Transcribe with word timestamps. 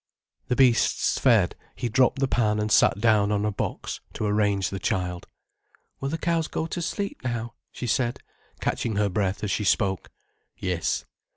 The 0.47 0.55
beasts 0.55 1.19
fed, 1.19 1.55
he 1.75 1.87
dropped 1.87 2.17
the 2.17 2.27
pan 2.27 2.57
and 2.57 2.71
sat 2.71 2.99
down 2.99 3.31
on 3.31 3.45
a 3.45 3.51
box, 3.51 3.99
to 4.13 4.25
arrange 4.25 4.71
the 4.71 4.79
child. 4.79 5.27
"Will 5.99 6.09
the 6.09 6.17
cows 6.17 6.47
go 6.47 6.65
to 6.65 6.81
sleep 6.81 7.23
now?" 7.23 7.53
she 7.71 7.85
said, 7.85 8.17
catching 8.59 8.95
her 8.95 9.09
breath 9.09 9.43
as 9.43 9.51
she 9.51 9.63
spoke. 9.63 10.09
"Yes." 10.57 11.05